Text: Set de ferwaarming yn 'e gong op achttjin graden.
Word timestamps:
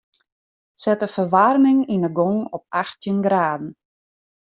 Set 0.83 1.01
de 1.03 1.09
ferwaarming 1.15 1.79
yn 1.95 2.05
'e 2.07 2.11
gong 2.17 2.39
op 2.57 2.63
achttjin 2.81 3.19
graden. 3.27 3.69